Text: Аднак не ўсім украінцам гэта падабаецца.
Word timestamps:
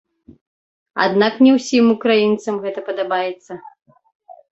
Аднак 1.05 1.33
не 1.47 1.51
ўсім 1.57 1.85
украінцам 1.95 2.57
гэта 2.63 2.79
падабаецца. 2.89 3.53